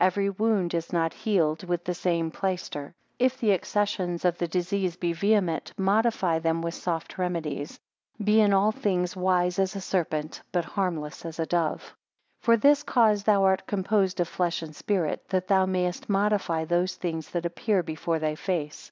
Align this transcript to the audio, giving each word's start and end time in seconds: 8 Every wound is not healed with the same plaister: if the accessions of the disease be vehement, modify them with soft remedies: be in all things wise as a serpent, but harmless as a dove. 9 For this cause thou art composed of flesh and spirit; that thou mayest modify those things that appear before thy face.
8 0.00 0.06
Every 0.06 0.30
wound 0.30 0.74
is 0.74 0.92
not 0.92 1.12
healed 1.12 1.64
with 1.64 1.82
the 1.84 1.92
same 1.92 2.30
plaister: 2.30 2.94
if 3.18 3.40
the 3.40 3.52
accessions 3.52 4.24
of 4.24 4.38
the 4.38 4.46
disease 4.46 4.94
be 4.94 5.12
vehement, 5.12 5.72
modify 5.76 6.38
them 6.38 6.62
with 6.62 6.74
soft 6.74 7.18
remedies: 7.18 7.80
be 8.22 8.40
in 8.40 8.52
all 8.52 8.70
things 8.70 9.16
wise 9.16 9.58
as 9.58 9.74
a 9.74 9.80
serpent, 9.80 10.40
but 10.52 10.64
harmless 10.64 11.24
as 11.24 11.40
a 11.40 11.46
dove. 11.46 11.80
9 11.82 11.88
For 12.42 12.56
this 12.56 12.84
cause 12.84 13.24
thou 13.24 13.42
art 13.42 13.66
composed 13.66 14.20
of 14.20 14.28
flesh 14.28 14.62
and 14.62 14.76
spirit; 14.76 15.28
that 15.30 15.48
thou 15.48 15.66
mayest 15.66 16.08
modify 16.08 16.64
those 16.64 16.94
things 16.94 17.30
that 17.30 17.44
appear 17.44 17.82
before 17.82 18.20
thy 18.20 18.36
face. 18.36 18.88